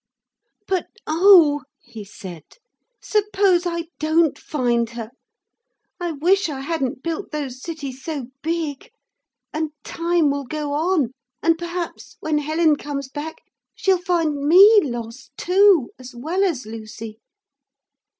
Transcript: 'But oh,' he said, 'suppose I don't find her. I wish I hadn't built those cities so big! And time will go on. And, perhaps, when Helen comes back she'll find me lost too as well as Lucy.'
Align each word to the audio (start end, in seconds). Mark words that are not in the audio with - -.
'But 0.67 0.87
oh,' 1.05 1.61
he 1.79 2.03
said, 2.03 2.43
'suppose 3.03 3.67
I 3.67 3.89
don't 3.99 4.35
find 4.35 4.89
her. 4.97 5.11
I 5.99 6.11
wish 6.13 6.49
I 6.49 6.61
hadn't 6.61 7.03
built 7.03 7.29
those 7.29 7.61
cities 7.61 8.03
so 8.03 8.29
big! 8.41 8.89
And 9.53 9.69
time 9.83 10.31
will 10.31 10.45
go 10.45 10.73
on. 10.73 11.11
And, 11.43 11.55
perhaps, 11.55 12.17
when 12.19 12.39
Helen 12.39 12.77
comes 12.77 13.09
back 13.09 13.41
she'll 13.75 14.01
find 14.01 14.37
me 14.39 14.81
lost 14.81 15.33
too 15.37 15.91
as 15.99 16.15
well 16.15 16.43
as 16.43 16.65
Lucy.' 16.65 17.19